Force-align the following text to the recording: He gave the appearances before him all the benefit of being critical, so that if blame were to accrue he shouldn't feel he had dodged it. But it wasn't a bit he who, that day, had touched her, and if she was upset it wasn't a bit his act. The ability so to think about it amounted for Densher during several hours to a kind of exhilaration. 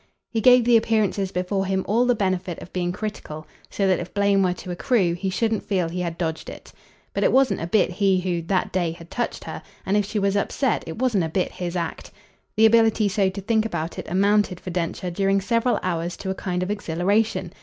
He 0.31 0.41
gave 0.41 0.63
the 0.65 0.77
appearances 0.77 1.31
before 1.31 1.67
him 1.67 1.85
all 1.87 2.07
the 2.07 2.15
benefit 2.15 2.57
of 2.59 2.73
being 2.73 2.91
critical, 2.91 3.45
so 3.69 3.85
that 3.85 3.99
if 3.99 4.15
blame 4.15 4.41
were 4.41 4.53
to 4.53 4.71
accrue 4.71 5.13
he 5.13 5.29
shouldn't 5.29 5.61
feel 5.61 5.89
he 5.89 6.01
had 6.01 6.17
dodged 6.17 6.49
it. 6.49 6.73
But 7.13 7.23
it 7.23 7.31
wasn't 7.31 7.61
a 7.61 7.67
bit 7.67 7.91
he 7.91 8.19
who, 8.21 8.41
that 8.47 8.71
day, 8.71 8.93
had 8.93 9.11
touched 9.11 9.43
her, 9.43 9.61
and 9.85 9.95
if 9.95 10.03
she 10.03 10.17
was 10.17 10.35
upset 10.35 10.83
it 10.87 10.97
wasn't 10.97 11.25
a 11.25 11.29
bit 11.29 11.51
his 11.51 11.75
act. 11.75 12.09
The 12.57 12.65
ability 12.65 13.09
so 13.09 13.29
to 13.29 13.41
think 13.41 13.63
about 13.63 13.99
it 13.99 14.09
amounted 14.09 14.59
for 14.59 14.71
Densher 14.71 15.11
during 15.11 15.39
several 15.39 15.79
hours 15.83 16.17
to 16.17 16.31
a 16.31 16.33
kind 16.33 16.63
of 16.63 16.71
exhilaration. 16.71 17.53